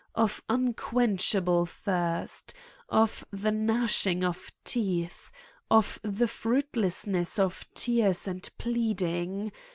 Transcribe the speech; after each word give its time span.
Of 0.15 0.41
unquenchable 0.49 1.67
thirst. 1.67 2.55
Of 2.89 3.23
the 3.29 3.51
gnashing 3.51 4.23
of 4.23 4.51
teeth. 4.63 5.31
Of 5.69 5.99
the 6.01 6.27
fruitlessness 6.27 7.37
of 7.37 7.67
tears 7.75 8.27
and 8.27 8.49
pleading. 8.57 9.51